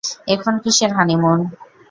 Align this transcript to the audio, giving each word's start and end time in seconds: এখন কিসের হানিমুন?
এখন 0.33 0.53
কিসের 0.63 0.91
হানিমুন? 0.97 1.39